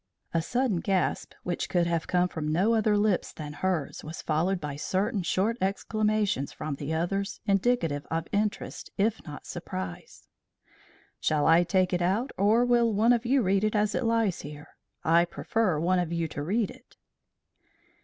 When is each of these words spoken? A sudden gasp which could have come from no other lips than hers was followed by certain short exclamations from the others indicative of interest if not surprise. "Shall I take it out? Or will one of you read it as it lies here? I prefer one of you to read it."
A 0.33 0.41
sudden 0.41 0.77
gasp 0.77 1.33
which 1.43 1.69
could 1.69 1.85
have 1.85 2.07
come 2.07 2.27
from 2.27 2.47
no 2.51 2.73
other 2.73 2.97
lips 2.97 3.31
than 3.31 3.53
hers 3.53 4.03
was 4.03 4.19
followed 4.23 4.59
by 4.59 4.75
certain 4.75 5.21
short 5.21 5.57
exclamations 5.61 6.51
from 6.51 6.73
the 6.73 6.91
others 6.91 7.39
indicative 7.45 8.07
of 8.09 8.25
interest 8.31 8.89
if 8.97 9.23
not 9.27 9.45
surprise. 9.45 10.27
"Shall 11.19 11.45
I 11.45 11.63
take 11.63 11.93
it 11.93 12.01
out? 12.01 12.31
Or 12.35 12.65
will 12.65 12.91
one 12.91 13.13
of 13.13 13.27
you 13.27 13.43
read 13.43 13.63
it 13.63 13.75
as 13.75 13.93
it 13.93 14.03
lies 14.03 14.41
here? 14.41 14.69
I 15.03 15.23
prefer 15.23 15.79
one 15.79 15.99
of 15.99 16.11
you 16.11 16.27
to 16.29 16.41
read 16.41 16.71
it." 16.71 16.97